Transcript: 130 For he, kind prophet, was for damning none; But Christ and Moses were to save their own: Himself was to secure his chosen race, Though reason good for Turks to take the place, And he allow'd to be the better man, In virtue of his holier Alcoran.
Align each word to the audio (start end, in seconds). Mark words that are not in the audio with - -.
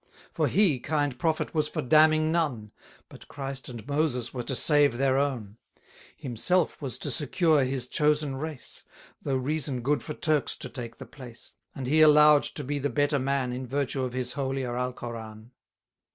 130 0.33 0.33
For 0.33 0.47
he, 0.51 0.79
kind 0.79 1.19
prophet, 1.19 1.53
was 1.53 1.67
for 1.67 1.83
damning 1.83 2.31
none; 2.31 2.71
But 3.07 3.27
Christ 3.27 3.69
and 3.69 3.87
Moses 3.87 4.33
were 4.33 4.41
to 4.41 4.55
save 4.55 4.97
their 4.97 5.19
own: 5.19 5.57
Himself 6.17 6.81
was 6.81 6.97
to 6.97 7.11
secure 7.11 7.63
his 7.63 7.85
chosen 7.85 8.37
race, 8.37 8.83
Though 9.21 9.35
reason 9.37 9.81
good 9.81 10.01
for 10.01 10.15
Turks 10.15 10.55
to 10.55 10.69
take 10.69 10.97
the 10.97 11.05
place, 11.05 11.53
And 11.75 11.85
he 11.85 12.01
allow'd 12.01 12.45
to 12.45 12.63
be 12.63 12.79
the 12.79 12.89
better 12.89 13.19
man, 13.19 13.53
In 13.53 13.67
virtue 13.67 14.01
of 14.01 14.13
his 14.13 14.33
holier 14.33 14.75
Alcoran. 14.75 15.51